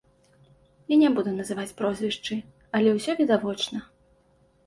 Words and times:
Я 0.93 0.97
не 1.01 1.09
буду 1.17 1.33
называць 1.39 1.75
прозвішчы, 1.81 2.37
але 2.79 2.89
ўсё 2.95 3.11
відавочна. 3.19 3.77